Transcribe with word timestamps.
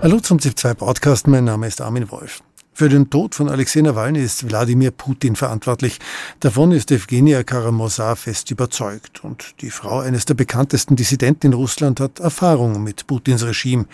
Hallo 0.00 0.20
zum 0.20 0.38
ZIP2 0.38 0.74
Podcast, 0.74 1.26
mein 1.26 1.42
Name 1.42 1.66
ist 1.66 1.80
Armin 1.80 2.08
Wolf. 2.12 2.40
Für 2.72 2.88
den 2.88 3.10
Tod 3.10 3.34
von 3.34 3.48
Alexei 3.48 3.80
Nawalny 3.80 4.20
ist 4.20 4.48
Wladimir 4.48 4.92
Putin 4.92 5.34
verantwortlich. 5.34 5.98
Davon 6.38 6.70
ist 6.70 6.92
Evgenia 6.92 7.42
Karamursa 7.42 8.14
fest 8.14 8.48
überzeugt. 8.52 9.24
Und 9.24 9.60
die 9.60 9.70
Frau 9.70 9.98
eines 9.98 10.24
der 10.24 10.34
bekanntesten 10.34 10.94
Dissidenten 10.94 11.48
in 11.48 11.52
Russland 11.52 11.98
hat 11.98 12.20
Erfahrung 12.20 12.84
mit 12.84 13.08
Putins 13.08 13.44
Regime. 13.44 13.86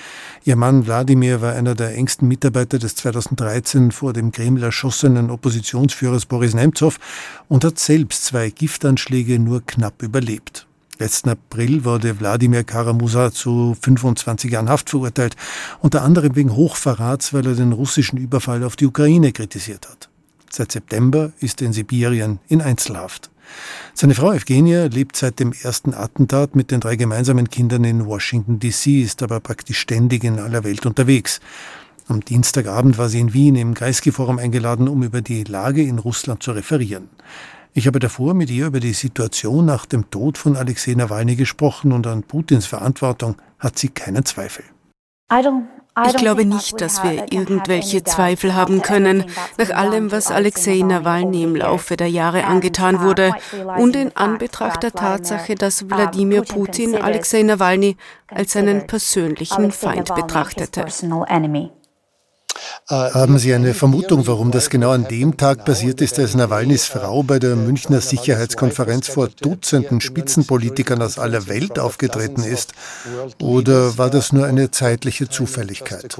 Ihr 0.44 0.56
Mann 0.56 0.86
Wladimir 0.86 1.40
war 1.40 1.54
einer 1.54 1.74
der 1.74 1.94
engsten 1.94 2.28
Mitarbeiter 2.28 2.78
des 2.78 2.96
2013 2.96 3.90
vor 3.90 4.12
dem 4.12 4.30
Kreml 4.30 4.62
erschossenen 4.62 5.30
Oppositionsführers 5.30 6.26
Boris 6.26 6.52
Nemtsov 6.52 6.98
und 7.48 7.64
hat 7.64 7.78
selbst 7.78 8.26
zwei 8.26 8.50
Giftanschläge 8.50 9.38
nur 9.38 9.64
knapp 9.64 10.02
überlebt. 10.02 10.66
Letzten 10.98 11.30
April 11.30 11.84
wurde 11.84 12.20
Wladimir 12.20 12.62
Karamusa 12.62 13.32
zu 13.32 13.76
25 13.80 14.52
Jahren 14.52 14.68
Haft 14.68 14.90
verurteilt, 14.90 15.34
unter 15.80 16.02
anderem 16.02 16.36
wegen 16.36 16.54
Hochverrats, 16.54 17.32
weil 17.32 17.46
er 17.46 17.54
den 17.54 17.72
russischen 17.72 18.16
Überfall 18.16 18.62
auf 18.62 18.76
die 18.76 18.86
Ukraine 18.86 19.32
kritisiert 19.32 19.88
hat. 19.88 20.08
Seit 20.50 20.70
September 20.70 21.32
ist 21.40 21.60
er 21.60 21.66
in 21.66 21.72
Sibirien 21.72 22.38
in 22.46 22.62
Einzelhaft. 22.62 23.30
Seine 23.92 24.14
Frau 24.14 24.32
Evgenia 24.32 24.86
lebt 24.86 25.16
seit 25.16 25.40
dem 25.40 25.52
ersten 25.52 25.94
Attentat 25.94 26.54
mit 26.54 26.70
den 26.70 26.80
drei 26.80 26.94
gemeinsamen 26.94 27.50
Kindern 27.50 27.82
in 27.84 28.06
Washington 28.06 28.60
DC, 28.60 29.02
ist 29.02 29.22
aber 29.22 29.40
praktisch 29.40 29.78
ständig 29.78 30.22
in 30.22 30.38
aller 30.38 30.62
Welt 30.62 30.86
unterwegs. 30.86 31.40
Am 32.06 32.24
Dienstagabend 32.24 32.98
war 32.98 33.08
sie 33.08 33.20
in 33.20 33.32
Wien 33.32 33.56
im 33.56 33.74
Kreisky-Forum 33.74 34.38
eingeladen, 34.38 34.88
um 34.88 35.02
über 35.02 35.22
die 35.22 35.42
Lage 35.42 35.82
in 35.82 35.98
Russland 35.98 36.42
zu 36.42 36.52
referieren. 36.52 37.08
Ich 37.76 37.88
habe 37.88 37.98
davor 37.98 38.34
mit 38.34 38.50
ihr 38.50 38.68
über 38.68 38.78
die 38.78 38.92
Situation 38.92 39.64
nach 39.66 39.84
dem 39.84 40.08
Tod 40.08 40.38
von 40.38 40.56
Alexei 40.56 40.94
Nawalny 40.94 41.34
gesprochen 41.34 41.90
und 41.90 42.06
an 42.06 42.22
Putins 42.22 42.66
Verantwortung 42.66 43.34
hat 43.58 43.76
sie 43.76 43.88
keinen 43.88 44.24
Zweifel. 44.24 44.64
Ich 46.06 46.16
glaube 46.16 46.44
nicht, 46.44 46.80
dass 46.80 47.02
wir 47.02 47.32
irgendwelche 47.32 48.04
Zweifel 48.04 48.54
haben 48.54 48.80
können, 48.80 49.24
nach 49.58 49.70
allem, 49.70 50.12
was 50.12 50.30
Alexei 50.30 50.82
Nawalny 50.84 51.42
im 51.42 51.56
Laufe 51.56 51.96
der 51.96 52.08
Jahre 52.08 52.44
angetan 52.44 53.00
wurde 53.00 53.32
und 53.76 53.96
in 53.96 54.16
Anbetracht 54.16 54.84
der 54.84 54.92
Tatsache, 54.92 55.56
dass 55.56 55.88
Wladimir 55.88 56.42
Putin 56.42 56.94
Alexei 56.94 57.42
Nawalny 57.42 57.96
als 58.28 58.52
seinen 58.52 58.86
persönlichen 58.86 59.72
Feind 59.72 60.14
betrachtete. 60.14 60.84
Haben 62.86 63.38
Sie 63.38 63.54
eine 63.54 63.72
Vermutung, 63.72 64.26
warum 64.26 64.50
das 64.50 64.68
genau 64.68 64.90
an 64.90 65.08
dem 65.08 65.38
Tag 65.38 65.64
passiert 65.64 66.02
ist, 66.02 66.18
als 66.18 66.34
Nawalnys 66.34 66.84
Frau 66.84 67.22
bei 67.22 67.38
der 67.38 67.56
Münchner 67.56 68.02
Sicherheitskonferenz 68.02 69.08
vor 69.08 69.28
Dutzenden 69.28 70.02
Spitzenpolitikern 70.02 71.00
aus 71.00 71.18
aller 71.18 71.48
Welt 71.48 71.78
aufgetreten 71.78 72.44
ist? 72.44 72.74
Oder 73.40 73.96
war 73.96 74.10
das 74.10 74.34
nur 74.34 74.44
eine 74.44 74.70
zeitliche 74.70 75.30
Zufälligkeit? 75.30 76.14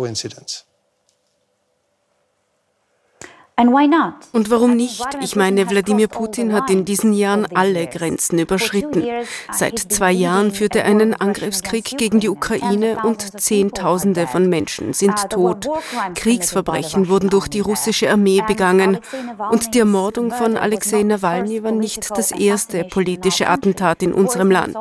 Und 3.56 4.50
warum 4.50 4.74
nicht? 4.74 5.06
Ich 5.20 5.36
meine, 5.36 5.70
Wladimir 5.70 6.08
Putin 6.08 6.52
hat 6.52 6.70
in 6.70 6.84
diesen 6.84 7.12
Jahren 7.12 7.47
alle 7.55 7.86
Grenzen 7.86 8.41
überschritten. 8.41 9.05
Seit 9.52 9.78
zwei 9.78 10.11
Jahren 10.11 10.50
führt 10.50 10.74
er 10.74 10.86
einen 10.86 11.14
Angriffskrieg 11.14 11.96
gegen 11.96 12.19
die 12.19 12.28
Ukraine 12.28 12.98
und 13.05 13.41
Zehntausende 13.41 14.27
von 14.27 14.48
Menschen 14.48 14.92
sind 14.92 15.30
tot. 15.30 15.69
Kriegsverbrechen 16.16 17.08
wurden 17.08 17.30
durch 17.30 17.46
die 17.46 17.61
russische 17.61 18.11
Armee 18.11 18.42
begangen. 18.44 18.98
Und 19.52 19.72
die 19.72 19.78
Ermordung 19.78 20.33
von 20.33 20.56
Alexei 20.56 21.05
Nawalny 21.05 21.62
war 21.62 21.70
nicht 21.70 22.11
das 22.11 22.33
erste 22.33 22.83
politische 22.83 23.48
Attentat 23.48 24.02
in 24.02 24.12
unserem 24.12 24.50
Land. 24.50 24.78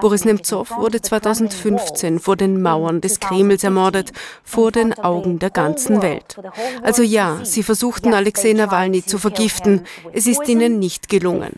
Boris 0.00 0.24
Nemtsov 0.24 0.70
wurde 0.76 1.02
2015 1.02 2.20
vor 2.20 2.36
den 2.36 2.62
Mauern 2.62 3.00
des 3.00 3.18
Kremls 3.18 3.64
ermordet, 3.64 4.12
vor 4.44 4.70
den 4.70 4.96
Augen 4.96 5.40
der 5.40 5.50
ganzen 5.50 6.02
Welt. 6.02 6.36
Also 6.84 7.02
ja, 7.02 7.40
sie 7.42 7.64
versuchten 7.64 8.11
versuchten, 8.12 8.14
Alexei 8.14 8.52
Nawalny 8.52 9.04
zu 9.04 9.18
vergiften. 9.18 9.82
Es 10.12 10.26
ist 10.26 10.48
ihnen 10.48 10.78
nicht 10.78 11.08
gelungen. 11.08 11.52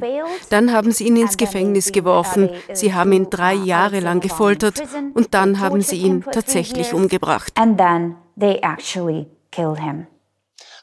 Dann 0.50 0.72
haben 0.72 0.92
sie 0.92 1.06
ihn 1.06 1.16
ins 1.16 1.37
Gefängnis 1.37 1.92
geworfen. 1.92 2.50
Sie 2.72 2.94
haben 2.94 3.12
ihn 3.12 3.28
drei 3.31 3.54
Jahre 3.54 4.00
lang 4.00 4.20
gefoltert 4.20 4.82
und 5.14 5.34
dann 5.34 5.60
haben 5.60 5.81
sie 5.81 5.97
ihn 5.97 6.22
tatsächlich 6.22 6.93
umgebracht. 6.94 7.53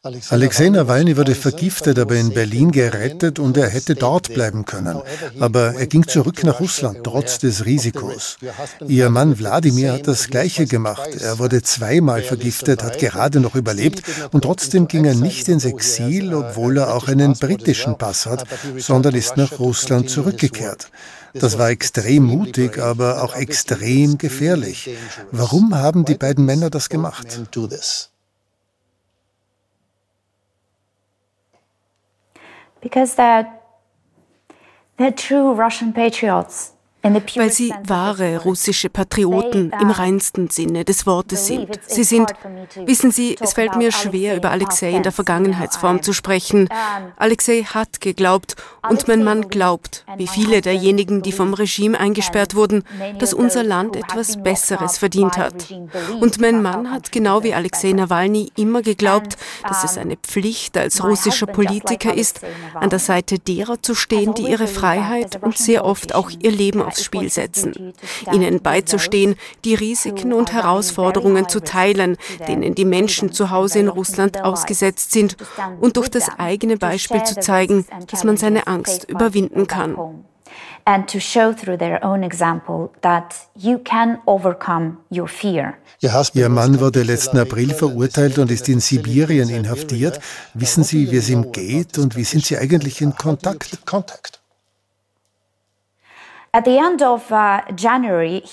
Alexei 0.03 0.69
Nawalny 0.69 1.15
wurde 1.15 1.35
vergiftet, 1.35 1.99
aber 1.99 2.15
in 2.15 2.33
Berlin 2.33 2.71
gerettet 2.71 3.37
und 3.37 3.55
er 3.55 3.69
hätte 3.69 3.93
dort 3.93 4.33
bleiben 4.33 4.65
können. 4.65 4.99
Aber 5.39 5.75
er 5.75 5.85
ging 5.85 6.07
zurück 6.07 6.43
nach 6.43 6.59
Russland, 6.59 7.01
trotz 7.03 7.37
des 7.37 7.65
Risikos. 7.65 8.37
Ihr 8.87 9.11
Mann 9.11 9.37
Wladimir 9.37 9.93
hat 9.93 10.07
das 10.07 10.29
Gleiche 10.29 10.65
gemacht. 10.65 11.09
Er 11.19 11.37
wurde 11.37 11.61
zweimal 11.61 12.23
vergiftet, 12.23 12.81
hat 12.81 12.97
gerade 12.97 13.39
noch 13.39 13.53
überlebt 13.53 14.01
und 14.31 14.41
trotzdem 14.41 14.87
ging 14.87 15.05
er 15.05 15.13
nicht 15.13 15.47
ins 15.49 15.65
Exil, 15.65 16.33
obwohl 16.33 16.77
er 16.77 16.95
auch 16.95 17.07
einen 17.07 17.33
britischen 17.33 17.99
Pass 17.99 18.25
hat, 18.25 18.45
sondern 18.77 19.13
ist 19.13 19.37
nach 19.37 19.59
Russland 19.59 20.09
zurückgekehrt. 20.09 20.89
Das 21.35 21.59
war 21.59 21.69
extrem 21.69 22.23
mutig, 22.23 22.79
aber 22.79 23.23
auch 23.23 23.35
extrem 23.35 24.17
gefährlich. 24.17 24.89
Warum 25.31 25.75
haben 25.75 26.05
die 26.05 26.15
beiden 26.15 26.43
Männer 26.43 26.71
das 26.71 26.89
gemacht? 26.89 27.39
Because 32.81 33.15
they're, 33.15 33.59
they're 34.97 35.11
true 35.11 35.53
Russian 35.53 35.93
patriots. 35.93 36.73
Weil 37.03 37.51
sie 37.51 37.73
wahre 37.85 38.41
russische 38.43 38.89
Patrioten 38.89 39.71
im 39.79 39.89
reinsten 39.89 40.49
Sinne 40.49 40.85
des 40.85 41.05
Wortes 41.05 41.47
sind. 41.47 41.79
Sie 41.87 42.03
sind, 42.03 42.31
wissen 42.85 43.11
Sie, 43.11 43.35
es 43.39 43.53
fällt 43.53 43.75
mir 43.75 43.91
schwer, 43.91 44.35
über 44.35 44.51
Alexei 44.51 44.91
in 44.91 45.03
der 45.03 45.11
Vergangenheitsform 45.11 46.01
zu 46.03 46.13
sprechen. 46.13 46.69
Alexei 47.17 47.63
hat 47.63 48.01
geglaubt 48.01 48.55
und 48.87 49.07
mein 49.07 49.23
Mann 49.23 49.47
glaubt, 49.47 50.05
wie 50.17 50.27
viele 50.27 50.61
derjenigen, 50.61 51.21
die 51.21 51.31
vom 51.31 51.53
Regime 51.53 51.99
eingesperrt 51.99 52.55
wurden, 52.55 52.83
dass 53.19 53.33
unser 53.33 53.63
Land 53.63 53.95
etwas 53.95 54.41
Besseres 54.41 54.97
verdient 54.97 55.37
hat. 55.37 55.73
Und 56.19 56.39
mein 56.39 56.61
Mann 56.61 56.91
hat 56.91 57.11
genau 57.11 57.43
wie 57.43 57.53
Alexei 57.53 57.93
Nawalny 57.93 58.51
immer 58.55 58.81
geglaubt, 58.81 59.37
dass 59.67 59.83
es 59.83 59.97
eine 59.97 60.17
Pflicht 60.17 60.77
als 60.77 61.03
russischer 61.03 61.47
Politiker 61.47 62.13
ist, 62.13 62.41
an 62.75 62.89
der 62.89 62.99
Seite 62.99 63.39
derer 63.39 63.81
zu 63.81 63.95
stehen, 63.95 64.33
die 64.33 64.49
ihre 64.49 64.67
Freiheit 64.67 65.41
und 65.41 65.57
sehr 65.57 65.85
oft 65.85 66.13
auch 66.13 66.29
ihr 66.29 66.51
Leben 66.51 66.81
aufs 66.91 67.03
Spiel 67.03 67.29
setzen, 67.29 67.93
ihnen 68.31 68.61
beizustehen, 68.61 69.35
die 69.65 69.75
Risiken 69.75 70.33
und 70.33 70.51
Herausforderungen 70.53 71.49
zu 71.49 71.61
teilen, 71.61 72.17
denen 72.47 72.75
die 72.75 72.85
Menschen 72.85 73.31
zu 73.31 73.49
Hause 73.49 73.79
in 73.79 73.87
Russland 73.87 74.43
ausgesetzt 74.43 75.11
sind 75.11 75.37
und 75.79 75.97
durch 75.97 76.09
das 76.09 76.29
eigene 76.37 76.77
Beispiel 76.77 77.23
zu 77.23 77.39
zeigen, 77.39 77.85
dass 78.09 78.23
man 78.23 78.37
seine 78.37 78.67
Angst 78.67 79.09
überwinden 79.09 79.67
kann. 79.67 79.95
and 80.85 81.07
to 81.07 81.19
show 81.19 81.53
through 81.53 81.77
their 81.77 82.03
own 82.03 82.23
example 82.23 82.91
that 83.01 83.35
you 83.55 83.77
can 83.77 84.19
overcome 84.25 84.97
your 85.09 85.27
fear. 85.27 85.77
Ihr 86.33 86.49
Mann 86.49 86.79
wurde 86.79 87.03
letzten 87.03 87.37
April 87.37 87.73
verurteilt 87.73 88.39
und 88.39 88.51
ist 88.51 88.67
in 88.67 88.79
Sibirien 88.79 89.49
inhaftiert. 89.49 90.19
Wissen 90.53 90.83
Sie, 90.83 91.11
wie 91.11 91.17
es 91.17 91.29
ihm 91.29 91.51
geht 91.51 91.97
und 91.97 92.15
wie 92.15 92.23
sind 92.23 92.43
Sie 92.43 92.57
eigentlich 92.57 93.01
in 93.01 93.15
Kontakt? 93.15 94.40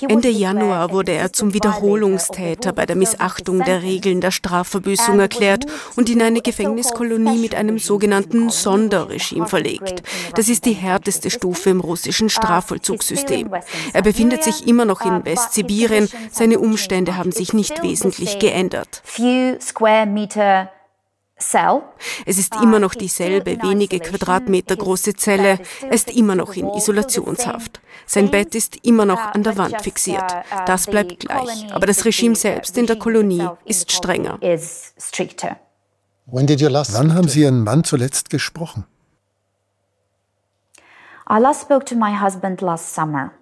Ende 0.08 0.28
Januar 0.28 0.92
wurde 0.92 1.12
er 1.12 1.32
zum 1.32 1.52
Wiederholungstäter 1.52 2.72
bei 2.72 2.86
der 2.86 2.94
Missachtung 2.94 3.64
der 3.64 3.82
Regeln 3.82 4.20
der 4.20 4.30
Strafverbüßung 4.30 5.18
erklärt 5.18 5.66
und 5.96 6.08
in 6.08 6.22
eine 6.22 6.40
Gefängniskolonie 6.40 7.38
mit 7.38 7.56
einem 7.56 7.80
sogenannten 7.80 8.50
Sonderregime 8.50 9.48
verlegt. 9.48 10.04
Das 10.36 10.48
ist 10.48 10.64
die 10.64 10.74
härteste 10.74 11.28
Stufe 11.28 11.70
im 11.70 11.80
russischen 11.80 12.28
Strafvollzugssystem. 12.28 13.50
Er 13.92 14.02
befindet 14.02 14.44
sich 14.44 14.68
immer 14.68 14.84
noch 14.84 15.00
in 15.00 15.14
uh, 15.14 15.24
Westsibirien. 15.24 16.08
Seine 16.30 16.60
Umstände 16.60 17.16
haben 17.16 17.32
sich 17.32 17.52
nicht 17.52 17.82
wesentlich 17.82 18.38
geändert. 18.38 19.02
Es 22.26 22.38
ist 22.38 22.54
immer 22.56 22.80
noch 22.80 22.94
dieselbe 22.94 23.62
wenige 23.62 24.00
Quadratmeter 24.00 24.76
große 24.76 25.14
Zelle. 25.14 25.60
Er 25.82 25.92
ist 25.92 26.10
immer 26.10 26.34
noch 26.34 26.54
in 26.54 26.68
Isolationshaft. 26.70 27.80
Sein 28.06 28.30
Bett 28.30 28.54
ist 28.54 28.84
immer 28.84 29.04
noch 29.04 29.20
an 29.20 29.42
der 29.42 29.56
Wand 29.56 29.80
fixiert. 29.82 30.24
Das 30.66 30.86
bleibt 30.86 31.20
gleich. 31.20 31.72
Aber 31.72 31.86
das 31.86 32.04
Regime 32.04 32.34
selbst 32.34 32.76
in 32.76 32.86
der 32.86 32.96
Kolonie 32.96 33.48
ist 33.64 33.92
strenger. 33.92 34.38
Wann 36.26 37.14
haben 37.14 37.28
Sie 37.28 37.40
Ihren 37.42 37.64
Mann 37.64 37.84
zuletzt 37.84 38.30
gesprochen? 38.30 38.84
I 41.30 41.38
last 41.38 41.62
spoke 41.62 41.84
to 41.84 41.94
my 41.94 42.14
husband 42.18 42.62
last 42.62 42.94
summer. 42.94 43.32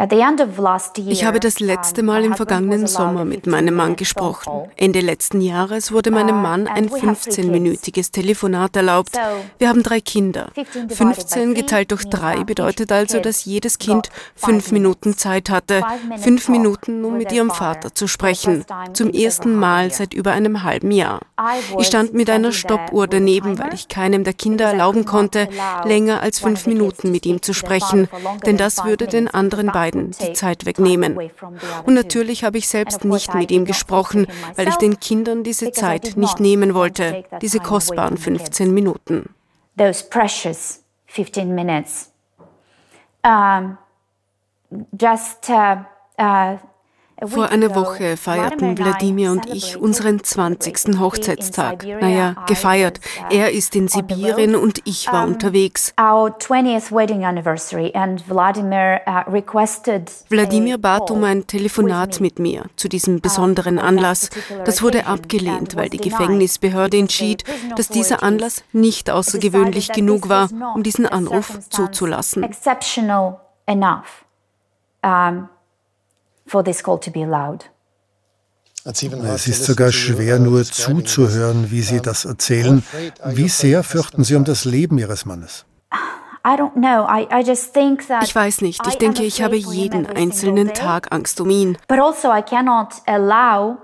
Ich 0.00 1.24
habe 1.24 1.40
das 1.40 1.58
letzte 1.58 2.04
Mal 2.04 2.24
im 2.24 2.34
vergangenen 2.34 2.86
Sommer 2.86 3.24
mit 3.24 3.48
meinem 3.48 3.74
Mann 3.74 3.96
gesprochen. 3.96 4.70
Ende 4.76 5.00
letzten 5.00 5.40
Jahres 5.40 5.90
wurde 5.90 6.12
meinem 6.12 6.36
uh, 6.36 6.42
Mann 6.42 6.68
ein 6.68 6.88
15-minütiges 6.88 8.12
Telefonat 8.12 8.76
erlaubt. 8.76 9.18
Wir 9.58 9.68
haben 9.68 9.82
drei 9.82 10.00
Kinder. 10.00 10.52
15 10.88 11.54
geteilt 11.54 11.90
durch 11.90 12.04
drei 12.04 12.44
bedeutet 12.44 12.92
also, 12.92 13.18
dass 13.18 13.44
jedes 13.44 13.78
Kind 13.78 14.08
fünf 14.36 14.70
Minuten 14.70 15.16
Zeit 15.16 15.50
hatte. 15.50 15.82
Fünf 16.18 16.48
Minuten, 16.48 17.04
um 17.04 17.18
mit 17.18 17.32
ihrem 17.32 17.50
Vater 17.50 17.92
zu 17.92 18.06
sprechen. 18.06 18.64
Zum 18.92 19.10
ersten 19.10 19.56
Mal 19.56 19.90
seit 19.90 20.14
über 20.14 20.30
einem 20.30 20.62
halben 20.62 20.92
Jahr. 20.92 21.22
Ich 21.80 21.88
stand 21.88 22.14
mit 22.14 22.30
einer 22.30 22.52
Stoppuhr 22.52 23.08
daneben, 23.08 23.58
weil 23.58 23.74
ich 23.74 23.88
keinem 23.88 24.22
der 24.22 24.34
Kinder 24.34 24.66
erlauben 24.66 25.04
konnte, 25.06 25.48
länger 25.84 26.20
als 26.20 26.38
fünf 26.38 26.68
Minuten 26.68 27.10
mit 27.10 27.26
ihm 27.26 27.42
zu 27.42 27.52
sprechen. 27.52 28.08
Denn 28.46 28.56
das 28.56 28.84
würde 28.84 29.08
den 29.08 29.26
anderen 29.26 29.66
beiden 29.72 29.87
beiden 29.90 30.10
die 30.12 30.32
Zeit 30.32 30.66
wegnehmen. 30.66 31.18
Und 31.84 31.94
natürlich 31.94 32.44
habe 32.44 32.58
ich 32.58 32.68
selbst 32.68 33.04
nicht 33.04 33.34
mit 33.34 33.50
ihm 33.50 33.64
gesprochen, 33.64 34.26
weil 34.56 34.68
ich 34.68 34.76
den 34.76 35.00
Kindern 35.00 35.42
diese 35.42 35.72
Zeit 35.72 36.16
nicht 36.16 36.40
nehmen 36.40 36.74
wollte, 36.74 37.24
diese 37.40 37.60
kostbaren 37.60 38.16
15 38.16 38.72
Minuten. 38.72 39.34
Those 39.76 40.04
precious 40.04 40.82
15 41.06 41.54
minutes. 41.54 42.10
Um, 43.24 43.78
just 44.92 45.48
uh, 45.48 45.84
uh, 46.18 46.58
vor 47.26 47.48
einer 47.48 47.74
Woche 47.74 48.16
feierten 48.16 48.78
Wladimir 48.78 49.32
und 49.32 49.46
ich 49.46 49.76
unseren 49.76 50.22
20. 50.22 50.98
Hochzeitstag. 50.98 51.84
Naja, 51.84 52.36
gefeiert. 52.46 53.00
Er 53.30 53.52
ist 53.52 53.74
in 53.74 53.88
Sibirien 53.88 54.54
und 54.54 54.80
ich 54.84 55.10
war 55.12 55.26
unterwegs. 55.26 55.94
Uh, 56.00 56.30
Wladimir 60.28 60.78
bat 60.78 61.10
um 61.10 61.24
ein 61.24 61.46
Telefonat 61.46 62.20
mit 62.20 62.38
mir 62.38 62.64
zu 62.76 62.88
diesem 62.88 63.20
besonderen 63.20 63.78
Anlass. 63.78 64.30
Das 64.64 64.82
wurde 64.82 65.06
abgelehnt, 65.06 65.76
weil 65.76 65.88
die 65.88 65.98
Gefängnisbehörde 65.98 66.98
entschied, 66.98 67.44
dass 67.76 67.88
dieser 67.88 68.22
Anlass 68.22 68.62
nicht 68.72 69.10
außergewöhnlich 69.10 69.92
genug 69.92 70.28
war, 70.28 70.48
um 70.74 70.82
diesen 70.82 71.06
Anruf 71.06 71.58
zuzulassen 71.70 72.46
Es 78.84 79.46
ist 79.48 79.64
sogar 79.64 79.92
schwer, 79.92 80.38
nur 80.38 80.64
zuzuhören, 80.64 81.70
wie 81.70 81.82
Sie 81.82 82.00
das 82.00 82.24
erzählen. 82.24 82.82
Wie 83.24 83.48
sehr 83.48 83.82
fürchten 83.82 84.24
Sie 84.24 84.34
um 84.34 84.44
das 84.44 84.64
Leben 84.64 84.98
Ihres 84.98 85.26
Mannes? 85.26 85.66
Ich 88.22 88.34
weiß 88.34 88.60
nicht. 88.62 88.86
Ich 88.86 88.94
denke, 88.96 89.22
ich 89.24 89.42
habe 89.42 89.56
jeden 89.56 90.06
einzelnen 90.06 90.72
Tag 90.72 91.12
Angst 91.12 91.40
um 91.40 91.50
ihn. 91.50 91.76
But 91.88 91.98
also 91.98 92.32
I 92.32 92.42
cannot 92.42 92.94
allow 93.06 93.76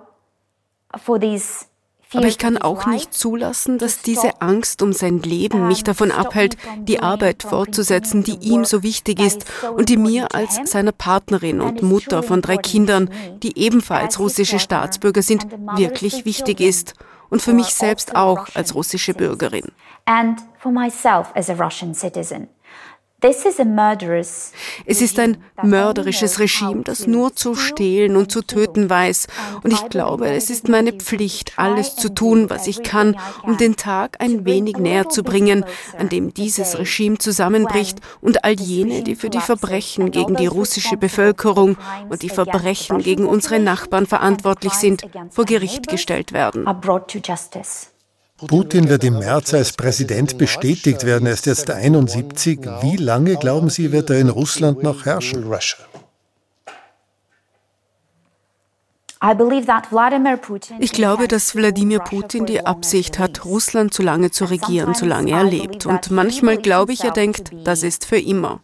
for 0.96 1.20
these 1.20 1.66
aber 2.14 2.26
ich 2.26 2.38
kann 2.38 2.58
auch 2.58 2.86
nicht 2.86 3.14
zulassen, 3.14 3.78
dass 3.78 4.02
diese 4.02 4.40
Angst 4.40 4.82
um 4.82 4.92
sein 4.92 5.20
Leben 5.20 5.68
mich 5.68 5.84
davon 5.84 6.10
abhält, 6.10 6.56
die 6.82 7.00
Arbeit 7.00 7.42
fortzusetzen, 7.42 8.22
die 8.22 8.38
ihm 8.40 8.64
so 8.64 8.82
wichtig 8.82 9.20
ist 9.20 9.44
und 9.76 9.88
die 9.88 9.96
mir 9.96 10.34
als 10.34 10.60
seiner 10.64 10.92
Partnerin 10.92 11.60
und 11.60 11.82
Mutter 11.82 12.22
von 12.22 12.42
drei 12.42 12.56
Kindern, 12.56 13.10
die 13.42 13.58
ebenfalls 13.58 14.18
russische 14.18 14.58
Staatsbürger 14.58 15.22
sind, 15.22 15.46
wirklich 15.76 16.24
wichtig 16.24 16.60
ist. 16.60 16.94
Und 17.30 17.42
für 17.42 17.52
mich 17.52 17.74
selbst 17.74 18.14
auch 18.14 18.46
als 18.54 18.74
russische 18.74 19.14
Bürgerin. 19.14 19.72
And 20.04 20.38
for 20.58 20.70
myself 20.70 21.32
as 21.34 21.48
a 21.50 21.54
Russian 21.54 21.94
citizen. 21.94 22.48
Es 24.84 25.00
ist 25.00 25.18
ein 25.18 25.38
mörderisches 25.62 26.38
Regime, 26.40 26.82
das 26.82 27.06
nur 27.06 27.34
zu 27.34 27.54
stehlen 27.54 28.16
und 28.16 28.30
zu 28.30 28.42
töten 28.42 28.90
weiß. 28.90 29.28
Und 29.62 29.72
ich 29.72 29.88
glaube, 29.88 30.28
es 30.28 30.50
ist 30.50 30.68
meine 30.68 30.92
Pflicht, 30.92 31.54
alles 31.56 31.96
zu 31.96 32.10
tun, 32.10 32.50
was 32.50 32.66
ich 32.66 32.82
kann, 32.82 33.16
um 33.42 33.56
den 33.56 33.76
Tag 33.76 34.20
ein 34.20 34.44
wenig 34.44 34.76
näher 34.76 35.08
zu 35.08 35.22
bringen, 35.22 35.64
an 35.98 36.10
dem 36.10 36.34
dieses 36.34 36.78
Regime 36.78 37.16
zusammenbricht 37.16 37.98
und 38.20 38.44
all 38.44 38.60
jene, 38.60 39.02
die 39.02 39.14
für 39.14 39.30
die 39.30 39.40
Verbrechen 39.40 40.10
gegen 40.10 40.36
die 40.36 40.46
russische 40.46 40.98
Bevölkerung 40.98 41.78
und 42.10 42.20
die 42.20 42.28
Verbrechen 42.28 42.98
gegen 42.98 43.24
unsere 43.24 43.58
Nachbarn 43.58 44.04
verantwortlich 44.04 44.74
sind, 44.74 45.02
vor 45.30 45.46
Gericht 45.46 45.88
gestellt 45.88 46.34
werden. 46.34 46.66
Putin 48.46 48.88
wird 48.88 49.04
im 49.04 49.18
März 49.18 49.54
als 49.54 49.72
Präsident 49.72 50.38
bestätigt 50.38 51.04
werden. 51.04 51.26
Er 51.26 51.32
ist 51.32 51.46
jetzt 51.46 51.70
71. 51.70 52.60
Wie 52.80 52.96
lange, 52.96 53.36
glauben 53.36 53.70
Sie, 53.70 53.92
wird 53.92 54.10
er 54.10 54.18
in 54.18 54.28
Russland 54.28 54.82
noch 54.82 55.04
herrschen? 55.04 55.44
Ich 60.78 60.92
glaube, 60.92 61.28
dass 61.28 61.54
Wladimir 61.56 62.00
Putin 62.00 62.44
die 62.44 62.66
Absicht 62.66 63.18
hat, 63.18 63.44
Russland 63.46 63.94
so 63.94 64.02
lange 64.02 64.30
zu 64.30 64.44
regieren, 64.44 64.94
solange 64.94 65.30
er 65.30 65.44
lebt. 65.44 65.86
Und 65.86 66.10
manchmal 66.10 66.58
glaube 66.58 66.92
ich, 66.92 67.04
er 67.04 67.12
denkt, 67.12 67.50
das 67.64 67.82
ist 67.82 68.04
für 68.04 68.18
immer. 68.18 68.60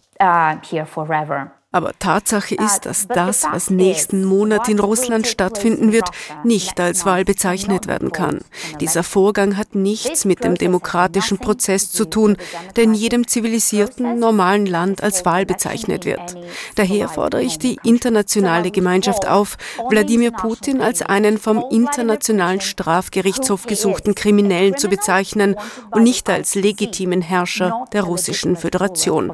Aber 1.72 1.92
Tatsache 1.96 2.56
ist, 2.56 2.80
dass 2.86 3.06
das, 3.06 3.44
was 3.44 3.70
nächsten 3.70 4.24
Monat 4.24 4.68
in 4.68 4.80
Russland 4.80 5.28
stattfinden 5.28 5.92
wird, 5.92 6.08
nicht 6.42 6.80
als 6.80 7.06
Wahl 7.06 7.24
bezeichnet 7.24 7.86
werden 7.86 8.10
kann. 8.10 8.40
Dieser 8.80 9.04
Vorgang 9.04 9.56
hat 9.56 9.76
nichts 9.76 10.24
mit 10.24 10.42
dem 10.42 10.56
demokratischen 10.56 11.38
Prozess 11.38 11.92
zu 11.92 12.06
tun, 12.06 12.36
der 12.74 12.84
in 12.84 12.94
jedem 12.94 13.28
zivilisierten, 13.28 14.18
normalen 14.18 14.66
Land 14.66 15.04
als 15.04 15.24
Wahl 15.24 15.46
bezeichnet 15.46 16.04
wird. 16.04 16.36
Daher 16.74 17.08
fordere 17.08 17.42
ich 17.42 17.56
die 17.58 17.78
internationale 17.84 18.72
Gemeinschaft 18.72 19.28
auf, 19.28 19.56
Wladimir 19.90 20.32
Putin 20.32 20.82
als 20.82 21.02
einen 21.02 21.38
vom 21.38 21.64
Internationalen 21.70 22.60
Strafgerichtshof 22.60 23.66
gesuchten 23.66 24.16
Kriminellen 24.16 24.76
zu 24.76 24.88
bezeichnen 24.88 25.54
und 25.92 26.02
nicht 26.02 26.28
als 26.28 26.56
legitimen 26.56 27.22
Herrscher 27.22 27.84
der 27.92 28.02
Russischen 28.02 28.56
Föderation. 28.56 29.30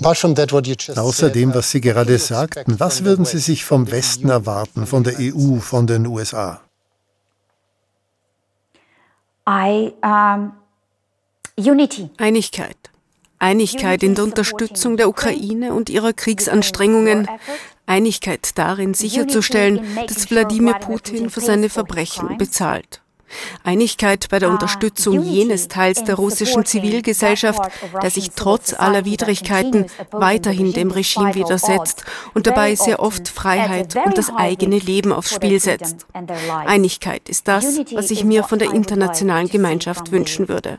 Außer 0.00 1.30
dem, 1.30 1.54
was 1.54 1.70
Sie 1.70 1.80
gerade 1.80 2.18
sagten, 2.18 2.80
was 2.80 3.04
würden 3.04 3.24
Sie 3.24 3.38
sich 3.38 3.64
vom 3.64 3.90
Westen 3.90 4.30
erwarten, 4.30 4.86
von 4.86 5.04
der 5.04 5.14
EU, 5.18 5.58
von 5.58 5.86
den 5.86 6.06
USA? 6.06 6.60
Einigkeit. 12.16 12.76
Einigkeit 13.38 14.02
in 14.02 14.14
der 14.14 14.24
Unterstützung 14.24 14.96
der 14.96 15.08
Ukraine 15.08 15.74
und 15.74 15.90
ihrer 15.90 16.12
Kriegsanstrengungen. 16.12 17.28
Einigkeit 17.86 18.56
darin 18.56 18.94
sicherzustellen, 18.94 19.80
dass 20.06 20.30
Wladimir 20.30 20.74
Putin 20.74 21.28
für 21.28 21.40
seine 21.40 21.68
Verbrechen 21.68 22.38
bezahlt. 22.38 23.01
Einigkeit 23.64 24.28
bei 24.30 24.38
der 24.38 24.48
ah, 24.48 24.52
Unterstützung 24.52 25.22
jenes 25.22 25.68
Teils 25.68 26.04
der 26.04 26.16
russischen 26.16 26.64
Zivilgesellschaft, 26.64 27.60
der 28.02 28.10
sich 28.10 28.32
trotz 28.34 28.74
aller 28.74 29.04
Widrigkeiten 29.04 29.86
weiterhin 30.10 30.72
dem 30.72 30.90
Regime 30.90 31.34
widersetzt 31.34 32.04
und 32.34 32.46
dabei 32.46 32.74
sehr 32.74 33.00
oft 33.00 33.28
Freiheit 33.28 33.96
und 34.04 34.18
das 34.18 34.32
eigene 34.34 34.78
Leben 34.78 35.12
aufs 35.12 35.34
Spiel 35.34 35.60
setzt. 35.60 36.06
Einigkeit 36.66 37.28
ist 37.28 37.48
das, 37.48 37.80
was 37.92 38.10
ich 38.10 38.24
mir 38.24 38.44
von 38.44 38.58
der 38.58 38.72
internationalen 38.72 39.48
Gemeinschaft 39.48 40.12
wünschen 40.12 40.48
würde. 40.48 40.78